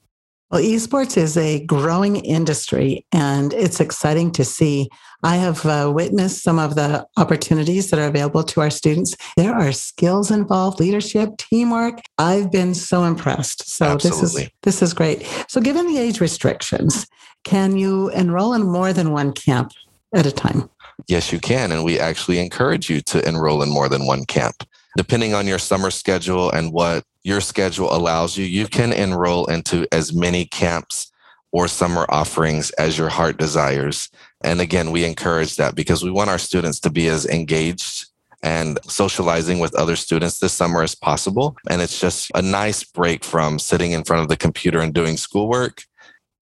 Well, 0.51 0.63
esports 0.63 1.19
is 1.19 1.37
a 1.37 1.65
growing 1.67 2.17
industry 2.17 3.05
and 3.13 3.53
it's 3.53 3.81
exciting 3.81 4.33
to 4.33 4.45
see. 4.45 4.89
I 5.23 5.37
have 5.37 5.67
uh, 5.67 5.93
witnessed 5.95 6.43
some 6.43 6.59
of 6.59 6.75
the 6.75 7.07
opportunities 7.19 7.91
that 7.91 8.01
are 8.01 8.07
available 8.07 8.43
to 8.45 8.63
our 8.63 8.71
students. 8.71 9.15
There 9.37 9.55
are 9.55 9.73
skills 9.73 10.31
involved, 10.31 10.81
leadership, 10.81 11.37
teamwork. 11.37 12.01
I've 12.17 12.51
been 12.51 12.75
so 12.75 13.05
impressed. 13.05 13.69
So 13.69 13.85
Absolutely. 13.85 14.21
this 14.21 14.35
is 14.35 14.51
this 14.63 14.83
is 14.83 14.95
great. 14.95 15.27
So 15.49 15.61
given 15.61 15.87
the 15.87 15.99
age 15.99 16.21
restrictions, 16.21 17.07
can 17.45 17.77
you 17.77 18.09
enroll 18.11 18.55
in 18.55 18.63
more 18.63 18.95
than 18.95 19.13
one 19.13 19.33
camp 19.33 19.73
at 20.15 20.25
a 20.25 20.33
time? 20.33 20.71
Yes, 21.09 21.31
you 21.31 21.41
can. 21.41 21.73
And 21.73 21.85
we 21.85 22.01
actually 22.01 22.39
encourage 22.39 22.89
you 22.89 23.03
to 23.03 23.27
enroll 23.29 23.63
in 23.63 23.71
more 23.71 23.89
than 23.89 24.07
one 24.07 24.25
camp. 24.25 24.57
Depending 24.97 25.35
on 25.35 25.47
your 25.47 25.59
summer 25.59 25.91
schedule 25.91 26.51
and 26.51 26.73
what 26.73 27.05
your 27.29 27.43
schedule 27.43 27.95
allows 27.95 28.39
you, 28.39 28.47
you 28.47 28.67
can 28.67 28.91
enroll 28.91 29.45
into 29.47 29.87
as 29.93 30.15
many 30.15 30.47
camps 30.47 31.13
or 31.53 31.69
summer 31.69 32.07
offerings 32.09 32.71
as 32.73 32.97
your 32.97 33.11
heart 33.11 33.37
desires. 33.37 34.09
And 34.43 34.63
again, 34.63 34.91
we 34.91 35.05
encourage 35.05 35.57
that 35.57 35.75
because 35.75 36.03
we 36.03 36.11
want 36.11 36.31
our 36.31 36.39
students 36.39 36.81
to 36.81 36.91
be 36.91 37.07
as 37.09 37.27
engaged 37.27 38.07
and 38.43 38.79
socializing 38.85 39.59
with 39.59 39.75
other 39.75 39.95
students 39.95 40.39
this 40.39 40.55
summer 40.55 40.83
as 40.83 40.95
possible. 40.95 41.55
And 41.69 41.83
it's 41.83 42.01
just 42.01 42.31
a 42.35 42.41
nice 42.41 42.83
break 42.83 43.25
from 43.25 43.59
sitting 43.59 43.93
in 43.93 44.05
front 44.05 44.23
of 44.23 44.29
the 44.29 44.37
computer 44.37 44.81
and 44.81 44.95
doing 44.95 45.19
schoolwork 45.19 45.83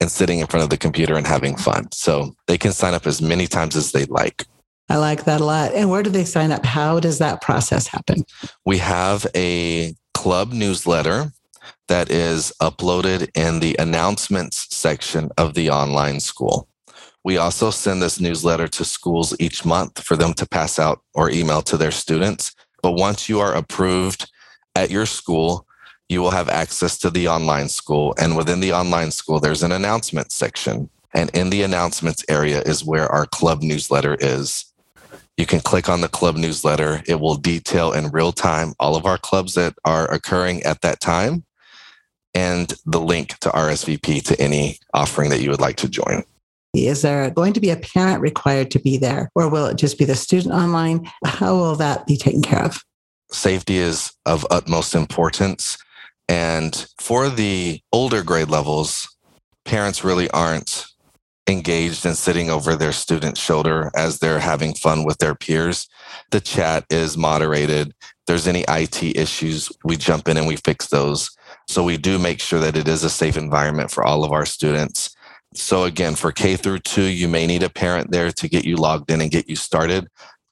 and 0.00 0.08
sitting 0.10 0.38
in 0.38 0.46
front 0.46 0.62
of 0.62 0.70
the 0.70 0.76
computer 0.76 1.16
and 1.16 1.26
having 1.26 1.56
fun. 1.56 1.90
So 1.90 2.36
they 2.46 2.58
can 2.58 2.72
sign 2.72 2.94
up 2.94 3.08
as 3.08 3.20
many 3.20 3.48
times 3.48 3.74
as 3.74 3.90
they'd 3.90 4.10
like. 4.10 4.46
I 4.88 4.98
like 4.98 5.24
that 5.24 5.40
a 5.40 5.44
lot. 5.44 5.72
And 5.72 5.90
where 5.90 6.04
do 6.04 6.10
they 6.10 6.24
sign 6.24 6.52
up? 6.52 6.64
How 6.64 7.00
does 7.00 7.18
that 7.18 7.42
process 7.42 7.88
happen? 7.88 8.24
We 8.64 8.78
have 8.78 9.26
a 9.34 9.94
club 10.26 10.52
newsletter 10.52 11.30
that 11.86 12.10
is 12.10 12.52
uploaded 12.60 13.30
in 13.36 13.60
the 13.60 13.76
announcements 13.78 14.66
section 14.74 15.30
of 15.38 15.54
the 15.54 15.70
online 15.70 16.18
school. 16.18 16.68
We 17.22 17.36
also 17.36 17.70
send 17.70 18.02
this 18.02 18.18
newsletter 18.18 18.66
to 18.66 18.84
schools 18.84 19.36
each 19.38 19.64
month 19.64 20.02
for 20.02 20.16
them 20.16 20.34
to 20.34 20.44
pass 20.44 20.80
out 20.80 21.00
or 21.14 21.30
email 21.30 21.62
to 21.62 21.76
their 21.76 21.92
students. 21.92 22.56
But 22.82 22.94
once 22.94 23.28
you 23.28 23.38
are 23.38 23.54
approved 23.54 24.28
at 24.74 24.90
your 24.90 25.06
school, 25.06 25.64
you 26.08 26.22
will 26.22 26.32
have 26.32 26.48
access 26.48 26.98
to 26.98 27.10
the 27.10 27.28
online 27.28 27.68
school. 27.68 28.12
And 28.18 28.36
within 28.36 28.58
the 28.58 28.72
online 28.72 29.12
school, 29.12 29.38
there's 29.38 29.62
an 29.62 29.70
announcement 29.70 30.32
section. 30.32 30.90
And 31.14 31.30
in 31.36 31.50
the 31.50 31.62
announcements 31.62 32.24
area 32.28 32.62
is 32.62 32.84
where 32.84 33.06
our 33.06 33.26
club 33.26 33.62
newsletter 33.62 34.16
is. 34.18 34.65
You 35.36 35.46
can 35.46 35.60
click 35.60 35.88
on 35.88 36.00
the 36.00 36.08
club 36.08 36.36
newsletter. 36.36 37.02
It 37.06 37.20
will 37.20 37.36
detail 37.36 37.92
in 37.92 38.10
real 38.10 38.32
time 38.32 38.74
all 38.80 38.96
of 38.96 39.06
our 39.06 39.18
clubs 39.18 39.54
that 39.54 39.74
are 39.84 40.10
occurring 40.10 40.62
at 40.62 40.80
that 40.80 41.00
time 41.00 41.44
and 42.34 42.74
the 42.84 43.00
link 43.00 43.38
to 43.38 43.48
RSVP 43.48 44.22
to 44.24 44.40
any 44.40 44.78
offering 44.92 45.30
that 45.30 45.40
you 45.40 45.50
would 45.50 45.60
like 45.60 45.76
to 45.76 45.88
join. 45.88 46.22
Is 46.74 47.02
there 47.02 47.30
going 47.30 47.54
to 47.54 47.60
be 47.60 47.70
a 47.70 47.76
parent 47.76 48.20
required 48.20 48.70
to 48.72 48.78
be 48.78 48.98
there, 48.98 49.30
or 49.34 49.48
will 49.48 49.66
it 49.66 49.78
just 49.78 49.98
be 49.98 50.04
the 50.04 50.14
student 50.14 50.52
online? 50.52 51.10
How 51.24 51.54
will 51.54 51.76
that 51.76 52.06
be 52.06 52.18
taken 52.18 52.42
care 52.42 52.62
of? 52.62 52.82
Safety 53.32 53.78
is 53.78 54.12
of 54.26 54.46
utmost 54.50 54.94
importance. 54.94 55.78
And 56.28 56.86
for 56.98 57.30
the 57.30 57.80
older 57.92 58.22
grade 58.22 58.50
levels, 58.50 59.08
parents 59.64 60.04
really 60.04 60.28
aren't 60.30 60.86
engaged 61.48 62.04
and 62.04 62.16
sitting 62.16 62.50
over 62.50 62.74
their 62.74 62.92
student's 62.92 63.40
shoulder 63.40 63.90
as 63.94 64.18
they're 64.18 64.40
having 64.40 64.74
fun 64.74 65.04
with 65.04 65.18
their 65.18 65.34
peers. 65.34 65.88
The 66.30 66.40
chat 66.40 66.84
is 66.90 67.16
moderated. 67.16 67.94
There's 68.26 68.48
any 68.48 68.64
IT 68.68 69.02
issues, 69.02 69.70
we 69.84 69.96
jump 69.96 70.28
in 70.28 70.36
and 70.36 70.46
we 70.46 70.56
fix 70.56 70.88
those. 70.88 71.30
So 71.68 71.84
we 71.84 71.96
do 71.96 72.18
make 72.18 72.40
sure 72.40 72.58
that 72.58 72.76
it 72.76 72.88
is 72.88 73.04
a 73.04 73.10
safe 73.10 73.36
environment 73.36 73.90
for 73.90 74.04
all 74.04 74.24
of 74.24 74.32
our 74.32 74.44
students. 74.44 75.14
So 75.54 75.84
again, 75.84 76.16
for 76.16 76.32
K 76.32 76.56
through 76.56 76.80
2, 76.80 77.02
you 77.02 77.28
may 77.28 77.46
need 77.46 77.62
a 77.62 77.70
parent 77.70 78.10
there 78.10 78.32
to 78.32 78.48
get 78.48 78.64
you 78.64 78.76
logged 78.76 79.10
in 79.10 79.20
and 79.20 79.30
get 79.30 79.48
you 79.48 79.56
started. 79.56 80.08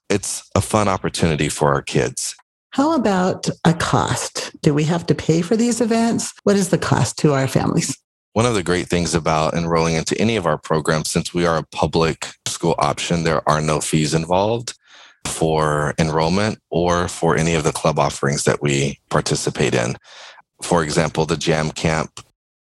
It's 0.09 0.49
a 0.55 0.61
fun 0.61 0.87
opportunity 0.87 1.49
for 1.49 1.73
our 1.73 1.81
kids. 1.81 2.35
How 2.71 2.93
about 2.93 3.47
a 3.65 3.73
cost? 3.73 4.51
Do 4.61 4.73
we 4.73 4.83
have 4.85 5.05
to 5.07 5.15
pay 5.15 5.41
for 5.41 5.55
these 5.55 5.81
events? 5.81 6.33
What 6.43 6.55
is 6.55 6.69
the 6.69 6.77
cost 6.77 7.17
to 7.19 7.33
our 7.33 7.47
families? 7.47 7.97
One 8.35 8.45
of 8.45 8.53
the 8.53 8.63
great 8.63 8.89
things 8.89 9.15
about 9.15 9.53
enrolling 9.53 9.95
into 9.95 10.19
any 10.19 10.35
of 10.35 10.45
our 10.45 10.57
programs, 10.57 11.09
since 11.09 11.33
we 11.33 11.45
are 11.45 11.55
a 11.55 11.63
public 11.71 12.27
school 12.45 12.75
option, 12.77 13.23
there 13.23 13.47
are 13.47 13.61
no 13.61 13.79
fees 13.79 14.13
involved 14.13 14.77
for 15.25 15.95
enrollment 15.97 16.59
or 16.69 17.07
for 17.07 17.37
any 17.37 17.53
of 17.55 17.63
the 17.63 17.71
club 17.71 17.97
offerings 17.97 18.43
that 18.43 18.61
we 18.61 18.99
participate 19.09 19.73
in. 19.73 19.95
For 20.61 20.83
example, 20.83 21.25
the 21.25 21.37
Jam 21.37 21.71
Camp, 21.71 22.19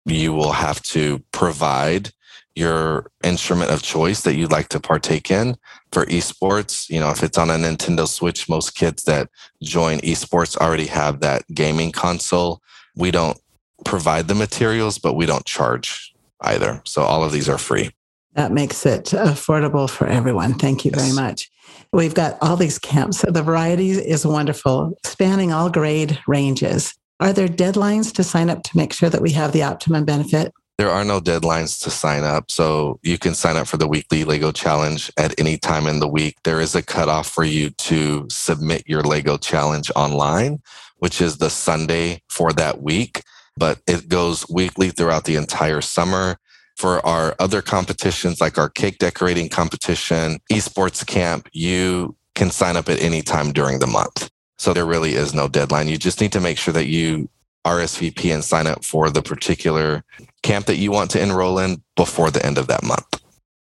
you 0.05 0.33
will 0.33 0.53
have 0.53 0.81
to 0.95 1.25
provide 1.33 2.13
your 2.55 3.11
instrument 3.25 3.73
of 3.73 3.83
choice 3.83 4.21
that 4.21 4.37
you'd 4.37 4.53
like 4.53 4.69
to 4.69 4.79
partake 4.79 5.29
in 5.29 5.57
for 5.91 6.07
esports. 6.07 6.89
You 6.89 7.01
know, 7.01 7.11
if 7.11 7.25
it's 7.25 7.37
on 7.37 7.51
a 7.51 7.55
Nintendo 7.55 8.07
Switch, 8.07 8.49
most 8.49 8.77
kids 8.77 9.03
that 9.05 9.29
join 9.61 9.99
esports 10.03 10.57
already 10.57 10.87
have 10.87 11.19
that 11.19 11.43
gaming 11.53 11.91
console. 11.91 12.63
We 12.95 13.11
don't 13.11 13.37
provide 13.85 14.29
the 14.29 14.35
materials, 14.35 14.99
but 14.99 15.15
we 15.15 15.27
don't 15.27 15.45
charge 15.45 16.13
either. 16.41 16.81
So 16.85 17.03
all 17.03 17.25
of 17.25 17.33
these 17.33 17.49
are 17.49 17.59
free. 17.59 17.91
That 18.35 18.53
makes 18.53 18.87
it 18.87 19.07
affordable 19.07 19.91
for 19.91 20.07
everyone. 20.07 20.55
Thank 20.55 20.85
you 20.85 20.93
yes. 20.95 21.03
very 21.03 21.15
much. 21.15 21.51
We've 21.93 22.15
got 22.15 22.39
all 22.43 22.57
these 22.57 22.79
camps. 22.79 23.25
The 23.27 23.43
variety 23.43 23.91
is 23.91 24.27
wonderful, 24.27 24.97
spanning 25.05 25.53
all 25.53 25.71
grade 25.71 26.19
ranges. 26.27 26.95
Are 27.21 27.33
there 27.33 27.49
deadlines 27.49 28.13
to 28.15 28.23
sign 28.23 28.51
up 28.51 28.63
to 28.65 28.77
make 28.77 28.93
sure 28.93 29.11
that 29.11 29.23
we 29.23 29.33
have 29.33 29.53
the 29.53 29.63
optimum 29.63 30.05
benefit? 30.05 30.53
There 30.77 30.91
are 30.91 31.05
no 31.05 31.21
deadlines 31.21 31.83
to 31.83 31.91
sign 31.91 32.23
up. 32.23 32.53
So 32.53 33.01
you 33.03 33.19
can 33.19 33.35
sign 33.35 33.57
up 33.57 33.67
for 33.67 33.79
the 33.79 33.89
weekly 33.89 34.23
Lego 34.23 34.53
challenge 34.53 35.11
at 35.17 35.39
any 35.41 35.57
time 35.57 35.89
in 35.89 35.99
the 35.99 36.07
week. 36.07 36.37
There 36.45 36.61
is 36.61 36.77
a 36.77 36.83
cutoff 36.83 37.29
for 37.29 37.43
you 37.43 37.71
to 37.71 38.29
submit 38.31 38.85
your 38.87 39.03
Lego 39.03 39.37
challenge 39.37 39.91
online, 39.97 40.63
which 40.99 41.21
is 41.21 41.39
the 41.39 41.51
Sunday 41.51 42.23
for 42.29 42.53
that 42.53 42.81
week, 42.81 43.23
but 43.59 43.81
it 43.87 44.09
goes 44.09 44.49
weekly 44.49 44.91
throughout 44.91 45.25
the 45.25 45.37
entire 45.37 45.81
summer. 45.81 46.39
For 46.77 47.05
our 47.05 47.35
other 47.41 47.61
competitions, 47.61 48.41
like 48.41 48.57
our 48.57 48.69
cake 48.69 48.99
decorating 48.99 49.49
competition, 49.49 50.39
esports 50.53 51.05
camp, 51.05 51.49
you 51.53 52.17
can 52.37 52.51
sign 52.51 52.77
up 52.77 52.89
at 52.89 53.03
any 53.03 53.21
time 53.21 53.53
during 53.53 53.81
the 53.81 53.87
month. 53.89 54.31
So 54.59 54.73
there 54.73 54.87
really 54.87 55.15
is 55.15 55.35
no 55.35 55.49
deadline. 55.49 55.89
You 55.89 55.99
just 55.99 56.21
need 56.21 56.33
to 56.33 56.41
make 56.41 56.57
sure 56.57 56.75
that 56.75 56.87
you 56.87 57.29
RSVP 57.67 58.33
and 58.33 58.45
sign 58.45 58.67
up 58.67 58.85
for 58.85 59.11
the 59.11 59.23
particular 59.23 60.05
camp 60.43 60.67
that 60.67 60.77
you 60.77 60.91
want 60.91 61.11
to 61.11 61.23
enroll 61.23 61.59
in 61.59 61.83
before 61.97 62.31
the 62.31 62.45
end 62.45 62.59
of 62.59 62.69
that 62.69 62.85
month. 62.85 63.23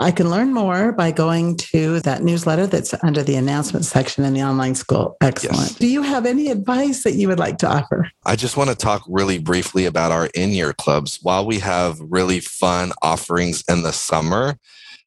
I 0.02 0.10
can 0.10 0.28
learn 0.30 0.52
more 0.52 0.90
by 0.90 1.12
going 1.12 1.56
to 1.58 2.00
that 2.00 2.24
newsletter 2.24 2.66
that's 2.66 2.92
under 3.04 3.22
the 3.22 3.36
announcement 3.36 3.84
section 3.84 4.24
in 4.24 4.34
the 4.34 4.42
online 4.42 4.74
school. 4.74 5.16
Excellent. 5.20 5.60
Yes. 5.60 5.74
Do 5.76 5.86
you 5.86 6.02
have 6.02 6.26
any 6.26 6.48
advice 6.48 7.04
that 7.04 7.12
you 7.12 7.28
would 7.28 7.38
like 7.38 7.58
to 7.58 7.68
offer? 7.68 8.10
I 8.26 8.34
just 8.34 8.56
want 8.56 8.68
to 8.70 8.74
talk 8.74 9.04
really 9.08 9.38
briefly 9.38 9.86
about 9.86 10.10
our 10.10 10.26
in 10.34 10.50
year 10.50 10.72
clubs. 10.72 11.20
While 11.22 11.46
we 11.46 11.60
have 11.60 12.00
really 12.00 12.40
fun 12.40 12.90
offerings 13.00 13.62
in 13.68 13.84
the 13.84 13.92
summer, 13.92 14.58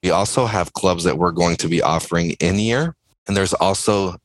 we 0.01 0.11
also 0.11 0.45
have 0.45 0.71
clubs 0.71 1.03
that 1.03 1.17
we're 1.17 1.33
going 1.33 1.57
to 1.57 1.67
be 1.67 1.81
offering 1.81 2.31
in 2.39 2.57
year. 2.57 2.95
And 3.27 3.35
there's 3.35 3.53
also 3.53 4.15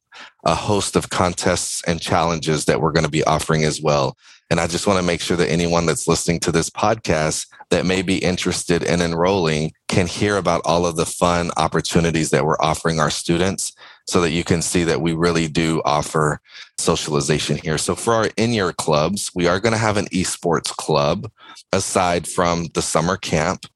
a 0.45 0.55
host 0.55 0.97
of 0.97 1.11
contests 1.11 1.83
and 1.87 2.01
challenges 2.01 2.65
that 2.65 2.81
we're 2.81 2.93
going 2.93 3.05
to 3.05 3.11
be 3.11 3.25
offering 3.25 3.65
as 3.65 3.81
well. 3.81 4.17
And 4.51 4.59
I 4.59 4.67
just 4.67 4.87
want 4.87 4.99
to 4.99 5.07
make 5.07 5.21
sure 5.21 5.37
that 5.37 5.51
anyone 5.51 5.87
that's 5.87 6.09
listening 6.09 6.41
to 6.41 6.51
this 6.51 6.71
podcast 6.71 7.47
that 7.71 7.87
may 7.87 8.03
be 8.03 8.19
interested 8.19 8.83
in 8.83 9.01
enrolling 9.01 9.73
can 9.87 10.09
hear 10.09 10.37
about 10.37 10.63
all 10.65 10.87
of 10.87 10.97
the 10.97 11.07
fun 11.07 11.53
opportunities 11.57 12.31
that 12.31 12.45
we're 12.45 12.61
offering 12.61 12.99
our 12.99 13.11
students 13.11 13.73
so 14.09 14.21
that 14.21 14.33
you 14.33 14.43
can 14.43 14.61
see 14.61 14.83
that 14.83 15.01
we 15.01 15.13
really 15.13 15.47
do 15.47 15.81
offer 15.85 16.41
socialization 16.79 17.59
here. 17.59 17.79
So 17.79 17.95
for 17.95 18.13
our 18.13 18.29
in-year 18.37 18.73
clubs, 18.73 19.31
we 19.37 19.47
are 19.47 19.61
going 19.61 19.73
to 19.73 19.79
have 19.79 19.97
an 19.97 20.07
esports 20.07 20.75
club 20.77 21.31
aside 21.73 22.27
from 22.27 22.67
the 22.75 22.83
summer 22.83 23.17
camp. 23.17 23.67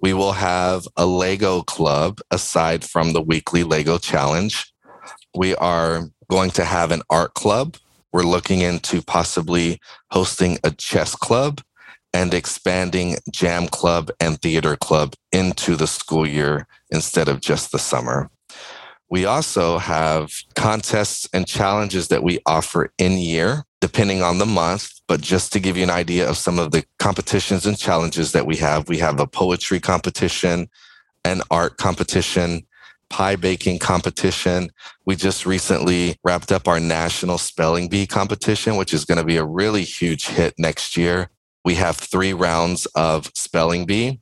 We 0.00 0.14
will 0.14 0.32
have 0.32 0.88
a 0.96 1.04
Lego 1.04 1.60
club 1.60 2.20
aside 2.30 2.84
from 2.84 3.12
the 3.12 3.20
weekly 3.20 3.64
Lego 3.64 3.98
challenge. 3.98 4.71
We 5.34 5.54
are 5.56 6.08
going 6.30 6.50
to 6.52 6.64
have 6.64 6.90
an 6.90 7.02
art 7.10 7.34
club. 7.34 7.76
We're 8.12 8.22
looking 8.22 8.60
into 8.60 9.02
possibly 9.02 9.80
hosting 10.10 10.58
a 10.64 10.70
chess 10.70 11.14
club 11.14 11.62
and 12.12 12.34
expanding 12.34 13.16
jam 13.30 13.68
club 13.68 14.10
and 14.20 14.40
theater 14.40 14.76
club 14.76 15.14
into 15.32 15.76
the 15.76 15.86
school 15.86 16.26
year 16.26 16.66
instead 16.90 17.28
of 17.28 17.40
just 17.40 17.72
the 17.72 17.78
summer. 17.78 18.30
We 19.08 19.26
also 19.26 19.78
have 19.78 20.32
contests 20.54 21.28
and 21.34 21.46
challenges 21.46 22.08
that 22.08 22.22
we 22.22 22.38
offer 22.46 22.92
in 22.96 23.18
year, 23.18 23.64
depending 23.80 24.22
on 24.22 24.38
the 24.38 24.46
month. 24.46 24.90
But 25.06 25.20
just 25.20 25.52
to 25.52 25.60
give 25.60 25.76
you 25.76 25.82
an 25.82 25.90
idea 25.90 26.28
of 26.28 26.38
some 26.38 26.58
of 26.58 26.70
the 26.70 26.84
competitions 26.98 27.66
and 27.66 27.76
challenges 27.76 28.32
that 28.32 28.46
we 28.46 28.56
have, 28.56 28.88
we 28.88 28.98
have 28.98 29.20
a 29.20 29.26
poetry 29.26 29.80
competition, 29.80 30.68
an 31.24 31.42
art 31.50 31.76
competition, 31.76 32.66
pie 33.12 33.36
baking 33.36 33.78
competition. 33.78 34.70
We 35.04 35.16
just 35.16 35.44
recently 35.44 36.16
wrapped 36.24 36.50
up 36.50 36.66
our 36.66 36.80
national 36.80 37.36
spelling 37.36 37.88
bee 37.88 38.06
competition, 38.06 38.76
which 38.76 38.94
is 38.94 39.04
going 39.04 39.18
to 39.18 39.24
be 39.24 39.36
a 39.36 39.44
really 39.44 39.84
huge 39.84 40.28
hit 40.28 40.54
next 40.58 40.96
year. 40.96 41.28
We 41.62 41.74
have 41.74 41.96
three 41.96 42.32
rounds 42.32 42.86
of 42.96 43.30
spelling 43.34 43.84
bee, 43.84 44.20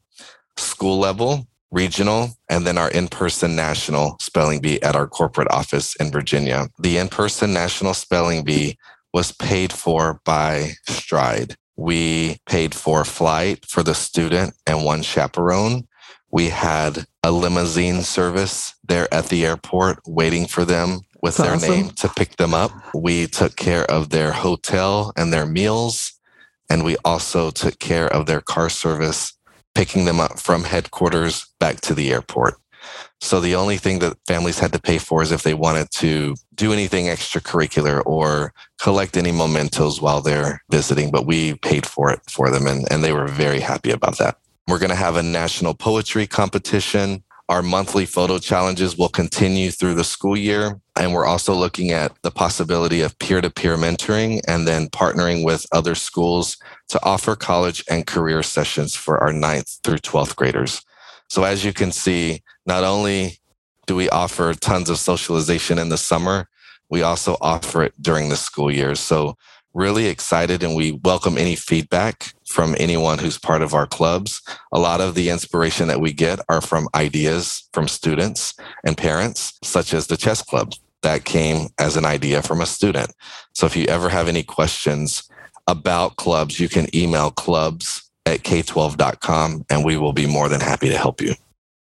school 0.57 0.99
level, 0.99 1.47
regional, 1.71 2.31
and 2.51 2.67
then 2.67 2.77
our 2.77 2.91
in 2.91 3.07
person 3.07 3.55
national 3.55 4.17
spelling 4.21 4.61
bee 4.61 4.83
at 4.83 4.97
our 4.97 5.07
corporate 5.07 5.51
office 5.53 5.95
in 5.97 6.11
Virginia. 6.11 6.69
The 6.81 6.99
in 6.99 7.09
person 7.09 7.53
national 7.53 7.95
spelling 7.95 8.45
bee 8.45 8.77
was 9.15 9.31
paid 9.31 9.73
for 9.73 10.21
by 10.25 10.73
Stride. 10.89 11.57
We 11.77 12.39
paid 12.45 12.75
for 12.75 13.05
flight 13.05 13.65
for 13.67 13.85
the 13.85 13.95
student 13.95 14.55
and 14.67 14.85
one 14.85 15.03
chaperone. 15.03 15.87
We 16.33 16.49
had 16.49 17.07
a 17.23 17.33
limousine 17.33 18.03
service 18.03 18.75
there 18.87 19.13
at 19.13 19.27
the 19.27 19.45
airport 19.45 20.01
waiting 20.07 20.47
for 20.47 20.65
them 20.65 21.01
with 21.23 21.37
That's 21.37 21.49
their 21.49 21.57
awesome. 21.57 21.87
name 21.87 21.91
to 21.97 22.09
pick 22.09 22.37
them 22.37 22.55
up. 22.55 22.71
We 22.95 23.27
took 23.27 23.57
care 23.57 23.85
of 23.91 24.11
their 24.11 24.33
hotel 24.33 25.13
and 25.17 25.33
their 25.33 25.47
meals. 25.47 26.13
And 26.71 26.85
we 26.85 26.97
also 27.05 27.51
took 27.51 27.79
care 27.81 28.07
of 28.07 28.27
their 28.27 28.41
car 28.41 28.71
service, 28.71 29.37
picking 29.75 30.05
them 30.05 30.21
up 30.21 30.39
from 30.39 30.63
headquarters 30.65 31.47
back 31.59 31.81
to 31.83 31.95
the 31.95 32.13
airport. 32.13 32.55
So 33.21 33.41
the 33.41 33.55
only 33.55 33.77
thing 33.77 33.99
that 33.99 34.17
families 34.27 34.59
had 34.59 34.73
to 34.73 34.81
pay 34.81 34.97
for 34.97 35.21
is 35.23 35.31
if 35.31 35.43
they 35.43 35.53
wanted 35.53 35.91
to 35.93 36.37
do 36.55 36.73
anything 36.73 37.07
extracurricular 37.07 38.03
or 38.07 38.55
collect 38.81 39.17
any 39.17 39.31
mementos 39.31 40.01
while 40.01 40.23
they're 40.23 40.63
visiting, 40.71 41.11
but 41.11 41.27
we 41.27 41.55
paid 41.57 41.85
for 41.85 42.11
it 42.11 42.21
for 42.31 42.51
them 42.51 42.67
and, 42.67 42.91
and 42.91 43.05
they 43.05 43.13
were 43.13 43.29
very 43.29 43.61
happy 43.61 43.91
about 43.91 44.17
that. 44.19 44.39
We're 44.69 44.79
going 44.79 44.91
to 44.91 44.97
have 44.97 45.17
a 45.17 45.23
national 45.23 45.75
poetry 45.75 46.27
competition. 46.27 47.25
Our 47.49 47.63
monthly 47.63 48.07
photo 48.07 48.39
challenges 48.39 48.97
will 48.97 49.09
continue 49.09 49.71
through 49.71 49.95
the 49.95 50.05
school 50.05 50.37
year. 50.37 50.81
And 50.97 51.13
we're 51.13 51.27
also 51.27 51.55
looking 51.55 51.91
at 51.91 52.13
the 52.23 52.31
possibility 52.31 53.01
of 53.01 53.19
peer 53.19 53.41
to 53.41 53.51
peer 53.51 53.77
mentoring 53.77 54.41
and 54.47 54.69
then 54.69 54.89
partnering 54.89 55.45
with 55.45 55.67
other 55.73 55.95
schools 55.95 56.57
to 56.91 57.01
offer 57.03 57.35
college 57.35 57.83
and 57.91 58.07
career 58.07 58.43
sessions 58.43 58.95
for 58.95 59.19
our 59.19 59.33
ninth 59.33 59.79
through 59.83 59.99
12th 59.99 60.37
graders. 60.37 60.83
So, 61.29 61.45
as 61.45 61.65
you 61.65 61.73
can 61.73 61.91
see, 61.91 62.43
not 62.67 62.85
only 62.85 63.41
do 63.87 63.97
we 63.97 64.09
offer 64.11 64.55
tons 64.55 64.91
of 64.91 64.99
socialization 64.99 65.79
in 65.79 65.89
the 65.89 65.99
summer, 65.99 66.49
we 66.91 67.03
also 67.03 67.37
offer 67.41 67.85
it 67.85 67.95
during 68.01 68.29
the 68.29 68.37
school 68.37 68.71
year. 68.71 68.95
So, 68.95 69.37
really 69.75 70.07
excited 70.07 70.63
and 70.63 70.75
we 70.75 70.93
welcome 70.93 71.39
any 71.39 71.55
feedback 71.55 72.35
from 72.47 72.75
anyone 72.79 73.19
who's 73.19 73.39
part 73.39 73.63
of 73.63 73.75
our 73.75 73.87
clubs. 73.87 74.43
A 74.73 74.79
lot 74.79 75.01
of 75.01 75.15
the 75.15 75.31
inspiration 75.31 75.89
that 75.89 76.01
we 76.01 76.13
get 76.13 76.41
are 76.49 76.61
from 76.61 76.89
ideas 76.95 77.69
from 77.73 77.87
students 77.87 78.55
and 78.85 78.97
parents, 78.97 79.59
such 79.63 79.95
as 79.95 80.09
the 80.09 80.17
chess 80.17 80.43
club 80.43 80.75
that 81.03 81.25
came 81.25 81.69
as 81.79 81.97
an 81.97 82.05
idea 82.05 82.43
from 82.43 82.61
a 82.61 82.67
student. 82.67 83.13
So 83.55 83.67
if 83.67 83.77
you 83.77 83.85
ever 83.87 84.09
have 84.09 84.29
any 84.29 84.43
questions 84.43 85.29
about 85.67 86.17
clubs, 86.17 86.59
you 86.59 86.69
can 86.69 86.95
email 86.95 87.31
clubs 87.31 88.11
at 88.27 88.41
k12.com 88.41 89.65
and 89.71 89.85
we 89.85 89.97
will 89.97 90.13
be 90.13 90.27
more 90.27 90.49
than 90.49 90.61
happy 90.61 90.89
to 90.89 90.99
help 90.99 91.21
you. 91.21 91.35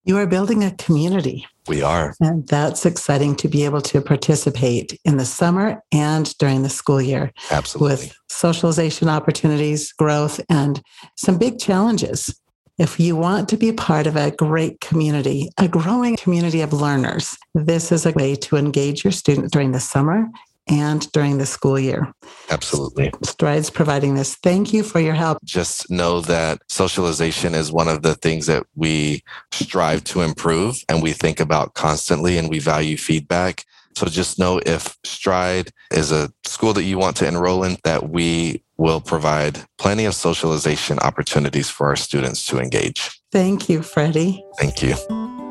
You 0.05 0.17
are 0.17 0.27
building 0.27 0.63
a 0.63 0.71
community. 0.71 1.45
We 1.67 1.81
are. 1.81 2.13
And 2.19 2.45
that's 2.47 2.85
exciting 2.85 3.35
to 3.37 3.47
be 3.47 3.63
able 3.63 3.81
to 3.83 4.01
participate 4.01 4.99
in 5.05 5.15
the 5.15 5.25
summer 5.25 5.81
and 5.93 6.37
during 6.37 6.63
the 6.63 6.69
school 6.69 7.01
year. 7.01 7.31
Absolutely. 7.51 7.89
With 7.89 8.17
socialization 8.29 9.07
opportunities, 9.07 9.93
growth, 9.93 10.41
and 10.49 10.81
some 11.15 11.37
big 11.37 11.59
challenges. 11.59 12.37
If 12.77 12.99
you 12.99 13.15
want 13.15 13.47
to 13.49 13.57
be 13.57 13.71
part 13.71 14.07
of 14.07 14.15
a 14.17 14.31
great 14.31 14.81
community, 14.81 15.49
a 15.57 15.67
growing 15.67 16.17
community 16.17 16.61
of 16.61 16.73
learners, 16.73 17.37
this 17.53 17.91
is 17.91 18.05
a 18.05 18.11
way 18.11 18.35
to 18.35 18.57
engage 18.57 19.05
your 19.05 19.11
students 19.11 19.51
during 19.51 19.71
the 19.71 19.79
summer 19.79 20.27
and 20.67 21.11
during 21.11 21.37
the 21.37 21.45
school 21.45 21.79
year. 21.79 22.11
Absolutely. 22.49 23.11
Strides 23.23 23.69
providing 23.69 24.15
this. 24.15 24.35
Thank 24.35 24.73
you 24.73 24.83
for 24.83 24.99
your 24.99 25.13
help. 25.13 25.39
Just 25.43 25.89
know 25.89 26.21
that 26.21 26.61
socialization 26.69 27.53
is 27.53 27.71
one 27.71 27.87
of 27.87 28.01
the 28.01 28.15
things 28.15 28.45
that 28.47 28.63
we 28.75 29.23
strive 29.51 30.03
to 30.05 30.21
improve 30.21 30.77
and 30.87 31.01
we 31.01 31.11
think 31.11 31.39
about 31.39 31.73
constantly 31.73 32.37
and 32.37 32.49
we 32.49 32.59
value 32.59 32.97
feedback. 32.97 33.65
So 33.95 34.07
just 34.07 34.39
know 34.39 34.59
if 34.65 34.97
Stride 35.03 35.69
is 35.91 36.11
a 36.11 36.31
school 36.45 36.73
that 36.73 36.83
you 36.83 36.97
want 36.97 37.15
to 37.17 37.27
enroll 37.27 37.63
in, 37.63 37.77
that 37.83 38.09
we 38.09 38.63
will 38.77 39.01
provide 39.01 39.63
plenty 39.77 40.05
of 40.05 40.15
socialization 40.15 40.97
opportunities 40.99 41.69
for 41.69 41.87
our 41.87 41.95
students 41.95 42.45
to 42.47 42.59
engage. 42.59 43.21
Thank 43.31 43.69
you, 43.69 43.83
Freddie. 43.83 44.43
Thank 44.57 44.81
you. 44.81 45.42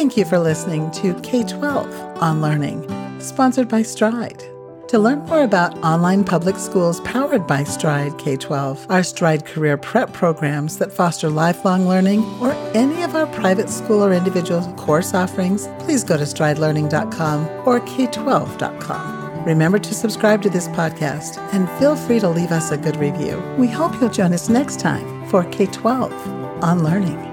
Thank 0.00 0.16
you 0.16 0.24
for 0.24 0.38
listening 0.38 0.90
to 0.92 1.12
K 1.20 1.44
12 1.44 2.22
on 2.22 2.40
Learning, 2.40 2.80
sponsored 3.20 3.68
by 3.68 3.82
Stride. 3.82 4.42
To 4.88 4.98
learn 4.98 5.18
more 5.26 5.42
about 5.42 5.76
online 5.84 6.24
public 6.24 6.56
schools 6.56 7.00
powered 7.02 7.46
by 7.46 7.64
Stride 7.64 8.16
K 8.16 8.38
12, 8.38 8.86
our 8.88 9.02
Stride 9.02 9.44
Career 9.44 9.76
Prep 9.76 10.14
programs 10.14 10.78
that 10.78 10.90
foster 10.90 11.28
lifelong 11.28 11.86
learning, 11.86 12.24
or 12.40 12.52
any 12.72 13.02
of 13.02 13.14
our 13.14 13.26
private 13.26 13.68
school 13.68 14.02
or 14.02 14.14
individual 14.14 14.62
course 14.72 15.12
offerings, 15.12 15.68
please 15.80 16.02
go 16.02 16.16
to 16.16 16.24
stridelearning.com 16.24 17.46
or 17.66 17.80
k12.com. 17.80 19.44
Remember 19.44 19.78
to 19.78 19.92
subscribe 19.92 20.40
to 20.40 20.48
this 20.48 20.68
podcast 20.68 21.36
and 21.52 21.68
feel 21.78 21.94
free 21.94 22.20
to 22.20 22.28
leave 22.30 22.52
us 22.52 22.70
a 22.70 22.78
good 22.78 22.96
review. 22.96 23.38
We 23.58 23.68
hope 23.68 24.00
you'll 24.00 24.08
join 24.08 24.32
us 24.32 24.48
next 24.48 24.80
time 24.80 25.28
for 25.28 25.44
K 25.44 25.66
12 25.66 26.10
on 26.64 26.82
Learning. 26.82 27.29